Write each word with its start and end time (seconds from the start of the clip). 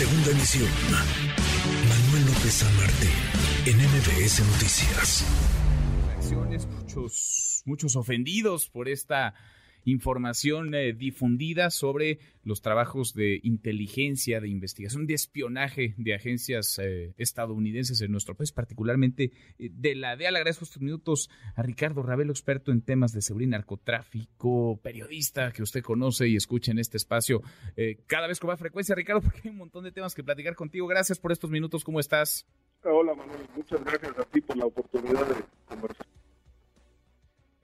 Segunda 0.00 0.30
emisión. 0.30 0.66
Manuel 1.86 2.24
López 2.24 2.54
San 2.54 2.74
Martín, 2.78 3.10
en 3.66 3.76
MBS 3.76 4.40
Noticias. 4.46 5.26
Muchos, 6.78 7.62
muchos 7.66 7.96
ofendidos 7.96 8.70
por 8.70 8.88
esta 8.88 9.34
información 9.84 10.74
eh, 10.74 10.92
difundida 10.92 11.70
sobre 11.70 12.18
los 12.42 12.62
trabajos 12.62 13.14
de 13.14 13.40
inteligencia, 13.42 14.40
de 14.40 14.48
investigación, 14.48 15.06
de 15.06 15.14
espionaje 15.14 15.94
de 15.98 16.14
agencias 16.14 16.78
eh, 16.78 17.14
estadounidenses 17.18 18.00
en 18.00 18.12
nuestro 18.12 18.34
país, 18.34 18.52
particularmente 18.52 19.32
eh, 19.58 19.70
de 19.72 19.94
la 19.94 20.16
DEA. 20.16 20.30
Le 20.30 20.38
agradezco 20.38 20.64
estos 20.64 20.82
minutos 20.82 21.30
a 21.54 21.62
Ricardo 21.62 22.02
Ravelo, 22.02 22.32
experto 22.32 22.72
en 22.72 22.82
temas 22.82 23.12
de 23.12 23.22
seguridad 23.22 23.48
y 23.48 23.50
narcotráfico, 23.50 24.80
periodista 24.82 25.52
que 25.52 25.62
usted 25.62 25.82
conoce 25.82 26.28
y 26.28 26.36
escucha 26.36 26.72
en 26.72 26.78
este 26.78 26.96
espacio 26.96 27.42
cada 28.06 28.26
vez 28.26 28.40
con 28.40 28.48
más 28.48 28.58
frecuencia. 28.58 28.94
Ricardo, 28.94 29.20
porque 29.24 29.40
hay 29.44 29.50
un 29.50 29.56
montón 29.56 29.84
de 29.84 29.92
temas 29.92 30.14
que 30.14 30.24
platicar 30.24 30.54
contigo. 30.54 30.86
Gracias 30.86 31.18
por 31.18 31.32
estos 31.32 31.50
minutos. 31.50 31.84
¿Cómo 31.84 32.00
estás? 32.00 32.46
Hola, 32.84 33.14
Manuel. 33.14 33.46
Muchas 33.54 33.84
gracias 33.84 34.18
a 34.18 34.24
ti 34.24 34.40
por 34.40 34.56
la 34.56 34.66
oportunidad 34.66 35.26
de 35.26 35.44
conversar 35.68 36.09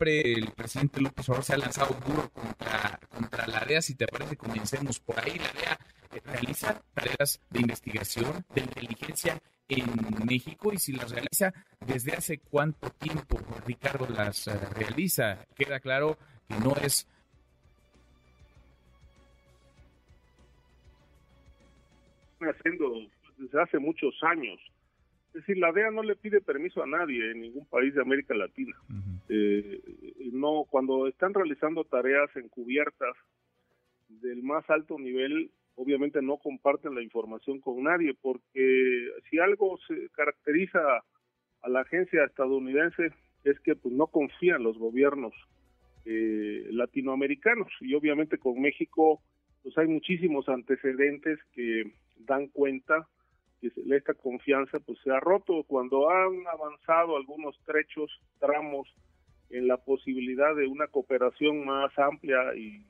el 0.01 0.53
presidente 0.53 1.01
López 1.01 1.29
Obrador 1.29 1.45
se 1.45 1.55
ha 1.55 1.59
lanzado 1.59 1.97
duro 2.07 2.31
contra, 2.31 3.47
la 3.47 3.65
DEA. 3.65 3.81
Si 3.83 3.95
te 3.95 4.07
parece, 4.07 4.37
comencemos 4.37 5.01
por 5.01 5.19
ahí. 5.19 5.39
La 5.39 5.53
DEA 5.53 5.79
eh, 6.15 6.21
realiza 6.25 6.83
tareas 6.95 7.41
de 7.51 7.61
investigación, 7.61 8.45
de 8.55 8.61
inteligencia 8.63 9.41
en 9.69 9.85
México 10.27 10.73
y 10.73 10.79
si 10.79 10.93
las 10.93 11.11
realiza, 11.11 11.53
¿desde 11.81 12.13
hace 12.13 12.39
cuánto 12.39 12.91
tiempo 12.91 13.39
Ricardo 13.67 14.07
las 14.09 14.47
eh, 14.47 14.59
realiza? 14.75 15.47
Queda 15.55 15.81
claro 15.81 16.19
que 16.49 16.55
no 16.61 16.75
es 16.77 17.09
haciendo 22.41 22.93
desde 23.39 23.63
hace 23.63 23.79
muchos 23.79 24.15
años 24.23 24.61
es 25.37 25.43
decir, 25.43 25.59
la 25.59 25.71
DEA 25.71 25.91
no 25.91 26.03
le 26.03 26.17
pide 26.17 26.41
permiso 26.41 26.83
a 26.83 26.87
nadie 26.87 27.31
en 27.31 27.43
ningún 27.43 27.67
país 27.67 27.95
de 27.95 28.01
América 28.01 28.33
Latina. 28.35 28.75
Eh, 29.29 29.81
no, 30.33 30.65
cuando 30.69 31.07
están 31.07 31.35
realizando 31.35 31.85
tareas 31.85 32.35
encubiertas 32.37 33.17
del 34.09 34.43
más 34.43 34.69
alto 34.71 34.99
nivel, 34.99 35.51
obviamente 35.75 36.23
no 36.23 36.39
comparten 36.39 36.95
la 36.95 37.03
información 37.03 37.61
con 37.61 37.83
nadie, 37.83 38.15
porque 38.21 39.09
si 39.29 39.39
algo 39.39 39.79
se 39.87 40.09
caracteriza 40.11 40.81
a 41.63 41.69
la 41.69 41.81
agencia 41.81 42.25
estadounidense 42.25 43.13
es 43.45 43.59
que 43.61 43.77
pues 43.77 43.95
no 43.95 44.07
confían 44.09 44.63
los 44.63 44.79
gobiernos 44.79 45.33
eh, 46.05 46.67
latinoamericanos. 46.71 47.69
Y 47.81 47.95
obviamente 47.95 48.39
con 48.39 48.61
México 48.61 49.21
pues 49.63 49.77
hay 49.79 49.89
muchísimos 49.89 50.49
antecedentes 50.49 51.41
que 51.53 51.93
dan 52.19 52.47
cuenta 52.49 53.09
que 53.61 53.73
esta 53.97 54.15
confianza 54.15 54.79
pues 54.79 54.99
se 55.03 55.11
ha 55.11 55.19
roto. 55.19 55.65
Cuando 55.65 56.09
han 56.09 56.47
avanzado 56.47 57.17
algunos 57.17 57.59
trechos, 57.65 58.11
tramos 58.39 58.89
en 59.51 59.69
la 59.69 59.77
posibilidad 59.77 60.55
de 60.55 60.67
una 60.67 60.87
cooperación 60.89 61.65
más 61.65 61.97
amplia 61.99 62.55
y, 62.57 62.85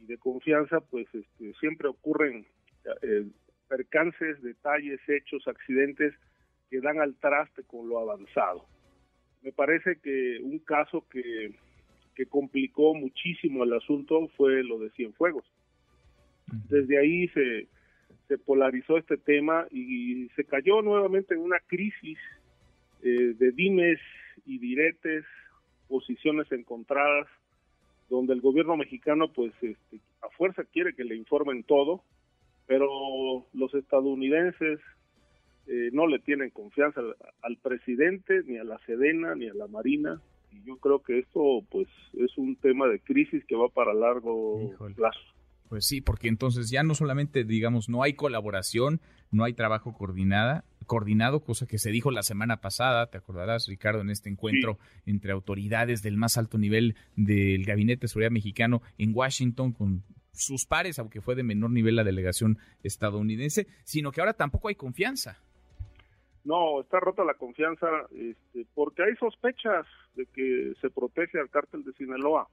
de 0.00 0.18
confianza, 0.18 0.80
pues 0.80 1.06
este, 1.12 1.52
siempre 1.54 1.88
ocurren 1.88 2.46
eh, 3.02 3.26
percances, 3.68 4.40
detalles, 4.42 5.00
hechos, 5.08 5.46
accidentes 5.48 6.14
que 6.70 6.80
dan 6.80 7.00
al 7.00 7.16
traste 7.16 7.64
con 7.64 7.88
lo 7.88 7.98
avanzado. 7.98 8.66
Me 9.42 9.52
parece 9.52 9.96
que 9.96 10.38
un 10.42 10.58
caso 10.60 11.04
que, 11.10 11.52
que 12.14 12.26
complicó 12.26 12.94
muchísimo 12.94 13.64
el 13.64 13.72
asunto 13.72 14.28
fue 14.36 14.62
lo 14.62 14.78
de 14.78 14.90
Cienfuegos. 14.90 15.44
Desde 16.68 16.98
ahí 16.98 17.28
se, 17.28 17.68
se 18.28 18.38
polarizó 18.38 18.98
este 18.98 19.16
tema 19.16 19.66
y 19.70 20.28
se 20.36 20.44
cayó 20.44 20.82
nuevamente 20.82 21.34
en 21.34 21.40
una 21.40 21.58
crisis 21.60 22.18
eh, 23.02 23.34
de 23.38 23.52
dimes 23.52 24.00
y 24.44 24.58
diretes, 24.58 25.24
posiciones 25.88 26.50
encontradas, 26.52 27.26
donde 28.08 28.34
el 28.34 28.40
gobierno 28.40 28.76
mexicano 28.76 29.32
pues 29.32 29.52
este, 29.62 30.00
a 30.22 30.28
fuerza 30.36 30.64
quiere 30.64 30.94
que 30.94 31.04
le 31.04 31.16
informen 31.16 31.64
todo, 31.64 32.02
pero 32.66 33.46
los 33.52 33.74
estadounidenses 33.74 34.80
eh, 35.66 35.90
no 35.92 36.06
le 36.06 36.18
tienen 36.20 36.50
confianza 36.50 37.00
al, 37.42 37.56
presidente, 37.58 38.42
ni 38.46 38.56
a 38.58 38.64
la 38.64 38.78
Sedena, 38.86 39.34
ni 39.34 39.48
a 39.48 39.54
la 39.54 39.66
Marina, 39.66 40.20
y 40.52 40.62
yo 40.62 40.76
creo 40.76 41.02
que 41.02 41.18
esto 41.18 41.64
pues 41.70 41.88
es 42.12 42.36
un 42.38 42.56
tema 42.56 42.86
de 42.86 43.00
crisis 43.00 43.44
que 43.46 43.56
va 43.56 43.68
para 43.68 43.92
largo 43.92 44.74
plazo. 44.94 45.20
Pues 45.68 45.84
sí, 45.84 46.00
porque 46.00 46.28
entonces 46.28 46.70
ya 46.70 46.84
no 46.84 46.94
solamente, 46.94 47.42
digamos, 47.42 47.88
no 47.88 48.04
hay 48.04 48.14
colaboración, 48.14 49.00
no 49.32 49.42
hay 49.42 49.54
trabajo 49.54 49.92
coordinada, 49.92 50.64
coordinado, 50.86 51.44
cosa 51.44 51.66
que 51.66 51.78
se 51.78 51.90
dijo 51.90 52.10
la 52.10 52.22
semana 52.22 52.60
pasada, 52.60 53.10
te 53.10 53.18
acordarás, 53.18 53.66
Ricardo, 53.68 54.00
en 54.00 54.10
este 54.10 54.30
encuentro 54.30 54.78
entre 55.04 55.32
autoridades 55.32 56.02
del 56.02 56.16
más 56.16 56.38
alto 56.38 56.58
nivel 56.58 56.96
del 57.16 57.64
Gabinete 57.64 58.02
de 58.02 58.08
Seguridad 58.08 58.30
Mexicano 58.30 58.82
en 58.98 59.12
Washington 59.14 59.72
con 59.72 60.02
sus 60.32 60.66
pares, 60.66 60.98
aunque 60.98 61.20
fue 61.20 61.34
de 61.34 61.42
menor 61.42 61.70
nivel 61.70 61.96
la 61.96 62.04
delegación 62.04 62.58
estadounidense, 62.82 63.66
sino 63.84 64.12
que 64.12 64.20
ahora 64.20 64.34
tampoco 64.34 64.68
hay 64.68 64.74
confianza. 64.74 65.38
No, 66.44 66.80
está 66.80 67.00
rota 67.00 67.24
la 67.24 67.34
confianza 67.34 67.86
este, 68.12 68.66
porque 68.74 69.02
hay 69.02 69.16
sospechas 69.16 69.86
de 70.14 70.26
que 70.26 70.74
se 70.80 70.90
protege 70.90 71.40
al 71.40 71.50
cártel 71.50 71.82
de 71.82 71.92
Sinaloa. 71.94 72.48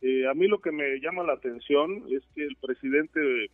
Eh, 0.00 0.28
a 0.28 0.34
mí 0.34 0.46
lo 0.46 0.60
que 0.60 0.70
me 0.70 1.00
llama 1.00 1.24
la 1.24 1.32
atención 1.32 2.04
es 2.08 2.22
que 2.34 2.44
el 2.44 2.56
presidente 2.56 3.50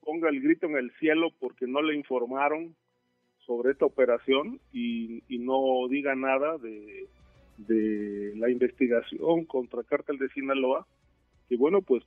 ponga 0.00 0.28
el 0.28 0.40
grito 0.40 0.66
en 0.66 0.76
el 0.76 0.90
cielo 0.98 1.28
porque 1.38 1.66
no 1.66 1.82
le 1.82 1.94
informaron 1.94 2.74
sobre 3.46 3.72
esta 3.72 3.86
operación 3.86 4.60
y, 4.72 5.22
no 5.28 5.86
diga 5.88 6.14
nada 6.14 6.56
de, 6.58 7.08
la 8.36 8.50
investigación 8.50 9.44
contra 9.44 9.80
el 9.80 9.86
cártel 9.86 10.18
de 10.18 10.28
Sinaloa, 10.30 10.86
que 11.48 11.56
bueno, 11.56 11.82
pues 11.82 12.02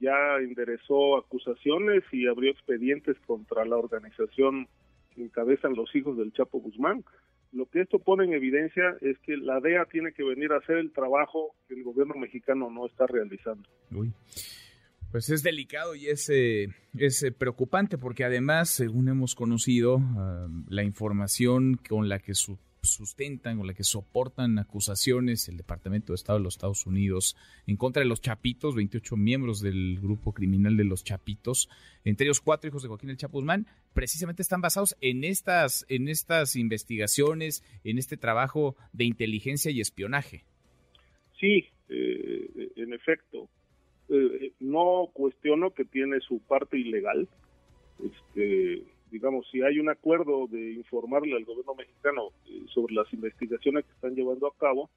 ya 0.00 0.38
enderezó 0.40 1.16
acusaciones 1.16 2.02
y 2.12 2.26
abrió 2.26 2.50
expedientes 2.50 3.16
contra 3.26 3.64
la 3.64 3.76
organización 3.76 4.66
que 5.14 5.22
encabezan 5.22 5.74
los 5.74 5.94
hijos 5.94 6.16
del 6.16 6.32
Chapo 6.32 6.60
Guzmán. 6.60 7.04
Lo 7.52 7.66
que 7.66 7.82
esto 7.82 7.98
pone 7.98 8.24
en 8.24 8.32
evidencia 8.32 8.96
es 9.00 9.18
que 9.18 9.36
la 9.36 9.60
DEA 9.60 9.84
tiene 9.86 10.12
que 10.12 10.22
venir 10.22 10.52
a 10.52 10.58
hacer 10.58 10.78
el 10.78 10.92
trabajo 10.92 11.54
que 11.68 11.74
el 11.74 11.82
gobierno 11.82 12.14
mexicano 12.14 12.70
no 12.70 12.86
está 12.86 13.06
realizando. 13.06 13.68
Pues 15.10 15.28
es 15.28 15.42
delicado 15.42 15.96
y 15.96 16.06
es, 16.06 16.28
eh, 16.30 16.68
es 16.96 17.22
eh, 17.24 17.32
preocupante 17.32 17.98
porque 17.98 18.24
además, 18.24 18.70
según 18.70 19.08
hemos 19.08 19.34
conocido, 19.34 19.98
ah, 20.16 20.46
la 20.68 20.84
información 20.84 21.76
con 21.76 22.08
la 22.08 22.20
que 22.20 22.34
su 22.34 22.58
sustentan 22.82 23.58
o 23.58 23.64
la 23.64 23.74
que 23.74 23.84
soportan 23.84 24.58
acusaciones 24.58 25.48
el 25.48 25.56
Departamento 25.56 26.12
de 26.12 26.14
Estado 26.14 26.38
de 26.38 26.44
los 26.44 26.54
Estados 26.54 26.86
Unidos 26.86 27.36
en 27.66 27.76
contra 27.76 28.02
de 28.02 28.08
los 28.08 28.20
Chapitos, 28.20 28.74
28 28.74 29.16
miembros 29.16 29.60
del 29.60 29.98
grupo 30.00 30.32
criminal 30.32 30.76
de 30.76 30.84
los 30.84 31.04
Chapitos, 31.04 31.68
entre 32.04 32.26
ellos 32.26 32.40
cuatro 32.40 32.68
hijos 32.68 32.82
de 32.82 32.88
Joaquín 32.88 33.10
El 33.10 33.16
Chapo 33.16 33.42
precisamente 33.92 34.42
están 34.42 34.60
basados 34.60 34.96
en 35.00 35.24
estas, 35.24 35.84
en 35.88 36.08
estas 36.08 36.56
investigaciones, 36.56 37.64
en 37.84 37.98
este 37.98 38.16
trabajo 38.16 38.76
de 38.92 39.04
inteligencia 39.04 39.70
y 39.70 39.80
espionaje. 39.80 40.44
Sí, 41.38 41.66
eh, 41.88 42.72
en 42.76 42.92
efecto. 42.92 43.48
Eh, 44.10 44.52
no 44.58 45.08
cuestiono 45.12 45.70
que 45.70 45.84
tiene 45.84 46.20
su 46.20 46.40
parte 46.40 46.76
ilegal. 46.76 47.28
Este, 48.02 48.82
digamos, 49.10 49.48
si 49.50 49.62
hay 49.62 49.78
un 49.78 49.88
acuerdo 49.88 50.46
de 50.48 50.72
informarle 50.72 51.36
al 51.36 51.44
gobierno 51.44 51.74
mexicano 51.74 52.28
eh, 52.46 52.64
sobre 52.72 52.94
las 52.94 53.12
investigaciones 53.12 53.84
que 53.84 53.92
están 53.92 54.14
llevando 54.14 54.48
a 54.48 54.56
cabo, 54.56 54.90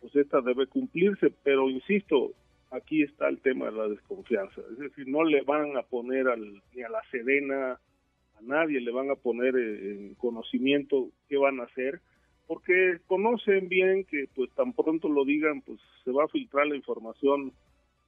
pues 0.00 0.14
esta 0.16 0.40
debe 0.40 0.66
cumplirse, 0.66 1.32
pero 1.42 1.70
insisto, 1.70 2.32
aquí 2.70 3.02
está 3.02 3.28
el 3.28 3.40
tema 3.40 3.66
de 3.66 3.72
la 3.72 3.88
desconfianza, 3.88 4.60
es 4.70 4.78
decir, 4.78 5.08
no 5.08 5.24
le 5.24 5.42
van 5.42 5.76
a 5.76 5.82
poner 5.82 6.28
al, 6.28 6.62
ni 6.74 6.82
a 6.82 6.88
la 6.88 7.00
Sedena, 7.10 7.72
a 7.72 8.42
nadie 8.42 8.80
le 8.80 8.92
van 8.92 9.10
a 9.10 9.16
poner 9.16 9.56
eh, 9.56 9.92
en 9.92 10.14
conocimiento 10.14 11.08
qué 11.28 11.36
van 11.36 11.60
a 11.60 11.64
hacer, 11.64 12.00
porque 12.46 12.98
conocen 13.06 13.68
bien 13.68 14.04
que 14.04 14.26
pues 14.34 14.50
tan 14.54 14.72
pronto 14.72 15.08
lo 15.08 15.24
digan, 15.24 15.62
pues 15.62 15.80
se 16.04 16.12
va 16.12 16.24
a 16.24 16.28
filtrar 16.28 16.66
la 16.66 16.76
información 16.76 17.52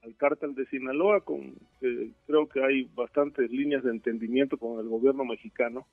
al 0.03 0.17
cártel 0.17 0.55
de 0.55 0.67
Sinaloa, 0.67 1.21
con 1.21 1.55
creo 2.27 2.49
que 2.49 2.63
hay 2.63 2.85
bastantes 2.95 3.51
líneas 3.51 3.83
de 3.85 3.91
entendimiento 3.91 4.57
con 4.57 4.81
el 4.81 4.89
gobierno 4.89 5.25
mexicano. 5.25 5.87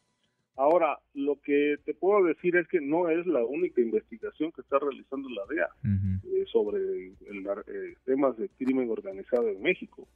Ahora, 0.56 0.98
lo 1.14 1.40
que 1.42 1.78
te 1.86 1.94
puedo 1.94 2.26
decir 2.26 2.56
es 2.56 2.68
que 2.68 2.82
no 2.82 3.10
es 3.10 3.28
la 3.28 3.46
única 3.46 3.80
investigación 3.80 4.52
que 4.52 4.62
está 4.62 4.80
realizando 4.80 5.30
la 5.30 5.44
DEA 5.50 5.70
eh, 5.84 6.46
sobre 6.52 6.80
el, 6.80 7.48
eh, 7.68 7.96
temas 8.06 8.36
de 8.38 8.50
crimen 8.58 8.90
organizado 8.90 9.50
en 9.50 9.62
México. 9.62 10.08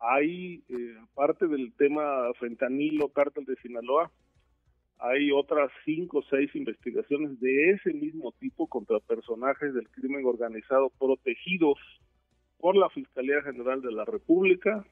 Hay, 0.00 0.62
eh, 0.68 0.96
aparte 1.02 1.46
del 1.48 1.72
tema 1.74 2.32
fentanilo, 2.40 3.10
cártel 3.10 3.44
de 3.44 3.56
Sinaloa, 3.56 4.10
hay 5.00 5.30
otras 5.30 5.70
cinco 5.84 6.18
o 6.18 6.24
seis 6.30 6.54
investigaciones 6.56 7.38
de 7.38 7.72
ese 7.72 7.92
mismo 7.92 8.32
tipo 8.40 8.66
contra 8.68 8.98
personajes 9.00 9.74
del 9.74 9.88
crimen 9.90 10.24
organizado 10.24 10.90
protegidos 10.98 11.78
por 12.58 12.76
la 12.76 12.88
Fiscalía 12.90 13.42
General 13.42 13.80
de 13.80 13.92
la 13.92 14.04
República, 14.04 14.84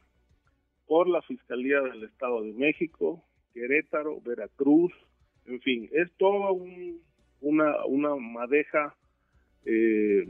por 0.87 1.09
la 1.09 1.21
Fiscalía 1.23 1.81
del 1.81 2.05
Estado 2.05 2.43
de 2.43 2.53
México, 2.53 3.25
Querétaro, 3.53 4.21
Veracruz, 4.21 4.93
en 5.47 5.61
fin, 5.61 5.89
es 5.93 6.13
toda 6.17 6.53
una, 7.41 7.85
una 7.87 8.17
madeja, 8.17 8.95
eh, 9.65 10.25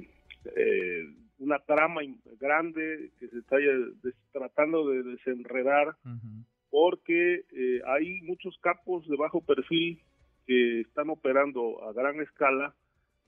eh, 0.57 1.15
una 1.39 1.59
trama 1.61 2.01
grande 2.39 3.11
que 3.19 3.29
se 3.29 3.39
está 3.39 3.57
tratando 4.33 4.89
de 4.89 5.03
desenredar 5.03 5.97
porque 6.71 7.45
eh, 7.53 7.81
hay 7.87 8.21
muchos 8.23 8.57
capos 8.61 9.07
de 9.09 9.17
bajo 9.17 9.41
perfil 9.41 10.01
que 10.47 10.81
están 10.81 11.11
operando 11.11 11.83
a 11.85 11.93
gran 11.93 12.21
escala 12.21 12.75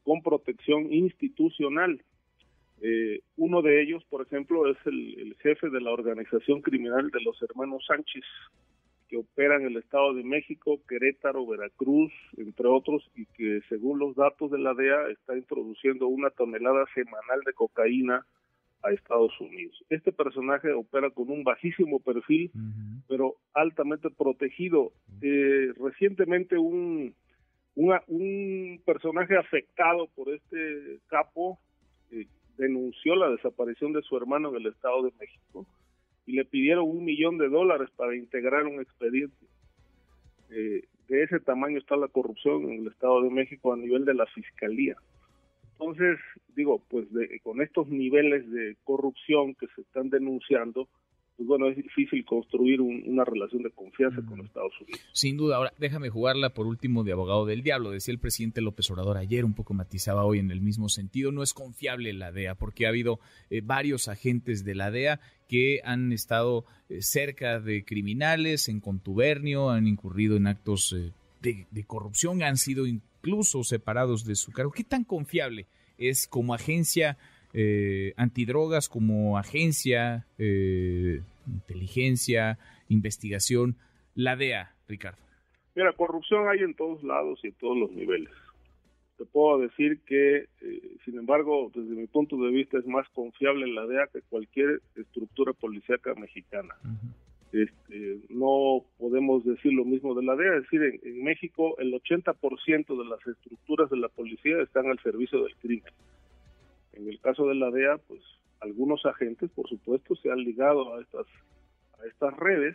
con 0.03 0.23
protección 0.23 0.93
institucional. 0.93 2.03
Eh, 2.81 3.21
uno 3.37 3.63
de 3.63 3.83
ellos, 3.83 4.05
por 4.09 4.23
ejemplo, 4.23 4.71
es 4.71 4.77
el, 4.87 5.37
jefe 5.41 5.69
de 5.71 5.81
la 5.81 5.91
organización 5.91 6.63
criminal 6.63 7.11
de 7.11 7.21
los 7.23 7.41
hermanos 7.43 7.85
Sánchez, 7.87 8.25
que 9.09 9.17
opera 9.17 9.57
en 9.57 9.67
el 9.67 9.77
Estado 9.77 10.15
de 10.15 10.23
México, 10.23 10.81
Querétaro, 10.89 11.47
Veracruz, 11.47 12.13
entre 12.37 12.69
otros, 12.69 13.11
y 13.15 13.27
que 13.27 13.61
según 13.69 13.99
los 13.99 14.15
datos 14.15 14.51
de 14.51 14.59
la 14.59 14.75
DEA 14.75 15.09
está 15.11 15.37
introduciendo 15.37 16.09
una 16.09 16.31
tonelada 16.31 16.85
semanal 16.95 17.41
de 17.47 17.53
cocaína 17.55 18.27
a 18.83 18.93
Estados 18.93 19.33
Unidos. 19.41 19.83
Este 19.89 20.13
personaje 20.13 20.71
opera 20.73 21.11
con 21.11 21.31
un 21.31 21.43
bajísimo 21.43 22.01
perfil, 22.01 22.53
pero 23.09 23.37
altamente 23.55 24.11
protegido. 24.11 24.93
Eh, 25.21 25.73
recientemente 25.81 26.59
un, 26.59 27.15
un 27.75 28.83
personaje 28.85 29.37
afectado 29.37 30.09
por 30.15 30.29
este 30.29 31.01
capo 31.09 31.59
eh, 32.13 32.27
denunció 32.59 33.17
la 33.17 33.31
desaparición 33.31 33.93
de 33.93 34.03
su 34.03 34.17
hermano 34.17 34.51
en 34.51 34.57
el 34.57 34.67
Estado 34.67 35.03
de 35.05 35.13
México 35.19 35.67
y 36.27 36.33
le 36.33 36.45
pidieron 36.45 36.85
un 36.89 37.05
millón 37.05 37.39
de 37.39 37.49
dólares 37.49 37.89
para 37.97 38.15
integrar 38.15 38.67
un 38.67 38.81
expediente. 38.81 39.47
Eh, 40.51 40.83
de 41.09 41.23
ese 41.23 41.41
tamaño 41.41 41.79
está 41.79 41.97
la 41.97 42.09
corrupción 42.09 42.65
en 42.65 42.81
el 42.81 42.89
Estado 42.89 43.23
de 43.23 43.31
México 43.31 43.73
a 43.73 43.77
nivel 43.77 44.05
de 44.05 44.15
la 44.15 44.27
Fiscalía. 44.27 44.97
Entonces, 45.73 46.19
digo, 46.55 46.83
pues 46.89 47.07
con 47.43 47.63
estos 47.63 47.89
niveles 47.89 48.51
de 48.51 48.77
corrupción 48.85 49.55
que 49.55 49.69
se 49.75 49.83
están 49.83 50.11
denunciando, 50.11 50.89
pues 51.39 51.47
bueno, 51.47 51.69
es 51.69 51.77
difícil 51.77 52.25
construir 52.25 52.81
una 52.81 53.25
relación 53.25 53.63
de 53.63 53.71
confianza 53.71 54.21
con 54.23 54.41
Estados 54.41 54.73
Unidos. 54.81 55.01
Sin 55.13 55.37
duda. 55.37 55.55
Ahora, 55.55 55.73
déjame 55.79 56.11
jugarla 56.11 56.53
por 56.53 56.67
último 56.67 57.05
de 57.05 57.13
abogado 57.13 57.47
del 57.47 57.63
diablo. 57.63 57.93
Decía 57.93 58.11
el 58.11 58.19
presidente 58.19 58.61
López 58.61 58.91
Obrador 58.91 59.19
ayer, 59.19 59.45
un 59.45 59.55
poco 59.55 59.73
matizaba 59.73 60.25
hoy 60.25 60.41
en 60.41 60.51
el 60.51 60.61
mismo 60.61 60.89
sentido. 60.89 61.31
No 61.31 61.45
es 61.45 61.55
confiable 61.55 62.13
la 62.13 62.33
DEA, 62.33 62.57
porque 62.57 62.87
ha 62.87 62.89
habido 62.89 63.21
eh, 63.51 63.61
varios 63.63 64.09
agentes 64.09 64.65
de 64.65 64.75
la 64.75 64.91
DEA 64.91 65.21
que 65.49 65.81
han 65.85 66.11
estado 66.13 66.65
eh, 66.89 67.03
cerca 67.03 67.61
de 67.61 67.85
criminales, 67.85 68.69
en 68.69 68.81
contubernio, 68.81 69.71
han 69.71 69.87
incurrido 69.87 70.37
en 70.37 70.49
actos 70.49 70.93
eh, 70.93 71.13
de, 71.41 71.69
de 71.71 71.85
corrupción, 71.85 72.43
han 72.43 72.57
sido 72.57 72.85
incluso 72.85 73.63
separados 73.63 74.25
de 74.25 74.35
su 74.35 74.51
cargo. 74.51 74.73
¿Qué 74.73 74.83
tan 74.83 75.05
confiable 75.05 75.69
es 75.99 76.27
como 76.27 76.53
agencia 76.53 77.17
eh, 77.53 78.13
antidrogas, 78.17 78.89
como 78.89 79.39
agencia, 79.39 80.27
eh, 80.39 81.21
inteligencia, 81.47 82.59
investigación, 82.89 83.77
la 84.15 84.37
DEA, 84.37 84.75
Ricardo? 84.89 85.19
Mira, 85.75 85.93
corrupción 85.93 86.49
hay 86.49 86.59
en 86.59 86.75
todos 86.75 87.03
lados 87.03 87.39
y 87.43 87.49
en 87.49 87.55
todos 87.55 87.79
los 87.79 87.91
niveles. 87.93 88.33
Te 89.17 89.25
puedo 89.25 89.59
decir 89.59 90.01
que, 90.07 90.47
eh, 90.61 90.97
sin 91.05 91.19
embargo, 91.19 91.71
desde 91.75 91.95
mi 91.95 92.07
punto 92.07 92.37
de 92.37 92.51
vista 92.51 92.79
es 92.79 92.87
más 92.87 93.09
confiable 93.11 93.67
la 93.67 93.87
DEA 93.87 94.09
que 94.13 94.23
cualquier 94.23 94.81
estructura 94.95 95.53
policíaca 95.53 96.15
mexicana. 96.15 96.75
Este, 97.53 98.19
no 98.29 98.85
podemos 98.99 99.45
decir 99.45 99.73
lo 99.73 99.85
mismo 99.85 100.15
de 100.15 100.23
la 100.23 100.37
DEA, 100.37 100.57
es 100.57 100.63
decir, 100.65 101.01
en, 101.03 101.25
México 101.25 101.77
el 101.79 101.93
80% 101.95 102.99
de 102.99 103.09
las 103.09 103.27
estructuras 103.27 103.89
de 103.91 103.97
la 103.97 104.09
policía 104.09 104.61
están 104.61 104.87
al 104.87 104.99
servicio 105.01 105.43
del 105.43 105.55
crimen. 105.57 105.93
En 106.99 107.09
el 107.09 107.21
caso 107.21 107.47
de 107.47 107.55
la 107.55 107.71
DEA, 107.71 107.99
pues 108.09 108.21
algunos 108.61 109.07
agentes, 109.07 109.51
por 109.51 109.69
supuesto, 109.69 110.17
se 110.17 110.31
han 110.31 110.39
ligado 110.39 110.95
a 110.95 111.01
estas 111.01 111.27
a 112.01 112.07
estas 112.07 112.37
redes. 112.37 112.75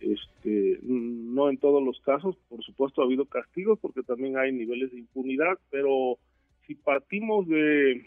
Este, 0.00 0.78
no 0.82 1.50
en 1.50 1.58
todos 1.58 1.82
los 1.82 2.00
casos, 2.00 2.36
por 2.48 2.62
supuesto, 2.62 3.02
ha 3.02 3.04
habido 3.04 3.26
castigos 3.26 3.78
porque 3.80 4.02
también 4.02 4.38
hay 4.38 4.52
niveles 4.52 4.90
de 4.92 4.98
impunidad, 4.98 5.58
pero 5.70 6.18
si 6.66 6.74
partimos 6.74 7.46
de, 7.48 8.06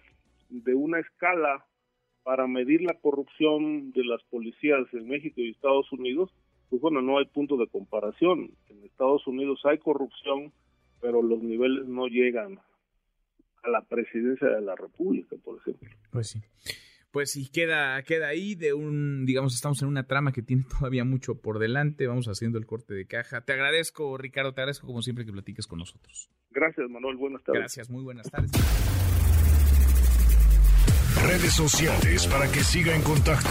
de 0.50 0.74
una 0.74 1.00
escala 1.00 1.65
para 2.24 2.47
medir 2.47 2.81
la 2.81 2.95
corrupción 2.95 3.91
de 3.91 4.06
las 4.06 4.24
policías 4.24 4.81
en 4.94 5.07
México 5.07 5.41
y 5.41 5.51
Estados 5.51 5.91
Unidos, 5.91 6.31
pues 6.69 6.81
bueno, 6.81 7.01
no 7.01 7.19
hay 7.19 7.25
punto 7.25 7.57
de 7.57 7.68
comparación. 7.68 8.51
En 8.69 8.83
Estados 8.83 9.27
Unidos 9.27 9.62
hay 9.65 9.77
corrupción, 9.77 10.51
pero 11.00 11.21
los 11.21 11.44
niveles 11.44 11.85
no 11.85 12.07
llegan 12.07 12.59
a 13.63 13.69
la 13.69 13.81
presidencia 13.81 14.48
de 14.48 14.62
la 14.62 14.75
República, 14.75 15.36
por 15.44 15.60
ejemplo. 15.60 15.89
Pues 16.12 16.27
sí. 16.27 16.42
Pues 17.12 17.31
sí, 17.31 17.50
queda, 17.51 18.01
queda 18.04 18.27
ahí 18.27 18.56
de 18.56 18.74
un, 18.74 19.25
digamos, 19.25 19.54
estamos 19.54 19.81
en 19.83 19.88
una 19.88 20.07
trama 20.07 20.31
que 20.31 20.42
tiene 20.42 20.63
todavía 20.80 21.04
mucho 21.04 21.42
por 21.42 21.60
delante. 21.60 22.07
Vamos 22.07 22.27
haciendo 22.27 22.57
el 22.57 22.65
corte 22.65 22.94
de 22.94 23.06
caja. 23.06 23.42
Te 23.42 23.54
agradezco, 23.54 24.18
Ricardo, 24.18 24.54
te 24.54 24.62
agradezco 24.62 24.88
como 24.88 25.01
siempre 25.01 25.25
que 25.25 25.31
platiques 25.31 25.68
con 25.68 25.80
nosotros. 25.80 26.30
Gracias, 26.51 26.89
Manuel. 26.89 27.18
Buenas 27.18 27.44
tardes. 27.44 27.62
Gracias, 27.62 27.89
muy 27.89 28.04
buenas 28.04 28.30
tardes 28.30 28.51
redes 31.24 31.54
sociales 31.54 32.27
para 32.27 32.51
que 32.51 32.59
siga 32.59 32.95
en 32.95 33.01
contacto: 33.01 33.50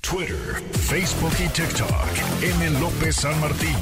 Twitter, 0.00 0.62
Facebook 0.72 1.32
y 1.38 1.48
TikTok. 1.48 2.08
M. 2.42 2.80
López 2.80 3.16
San 3.16 3.40
Martín. 3.40 3.74